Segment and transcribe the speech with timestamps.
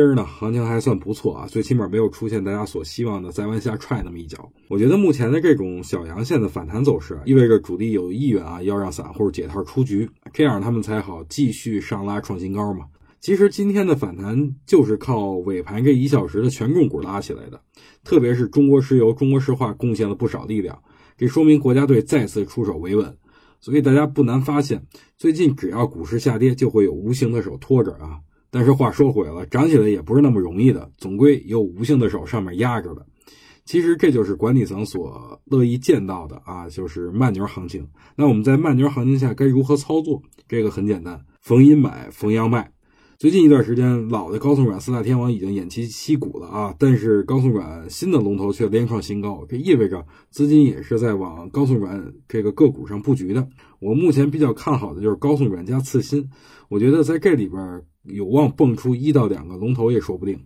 [0.00, 4.50] 今儿呢，行情还算不错啊，最起码没有出现大家所希望的再往下踹那么一脚。
[4.70, 12.86] 我觉得目前的这种小阳线的反弹走势，意味着主力有意愿啊，要让散户解套出局，这样他们才好继续上拉创新高嘛。
[13.20, 17.60] 其实今天的反弹就是靠尾盘这一小时的权重股拉起来的，
[18.02, 20.82] 特别是中国石油、中国石化贡献了不少力量，
[21.18, 23.14] 这说明国家队再次出手维稳。
[23.60, 24.82] 所以大家不难发现，
[25.18, 28.18] 最近只要股市下跌，就会有无形的手拖着啊。
[28.50, 33.06] 但是话说回来了，涨起来也不是那么容易的，总归有无形的手上面压着的。
[33.64, 37.86] 其实这就是管理层所乐意见到的啊，就是慢牛行情。
[38.16, 40.20] 那我们在慢牛行情下该如何操作？
[40.48, 42.72] 这个很简单，逢阴买，逢阳卖。
[43.20, 53.46] 最近一段时间，老的高送转四大天王已经偃旗息鼓了啊，但是高送转新的龙头却连创新高，这意味着资金也是在往高送转这个个股上布局的。
[53.78, 56.30] 我目前比较看好的就是高送转加次新，
[56.70, 60.40] 我觉得在这里边有望蹦出一到两个龙头也说不定。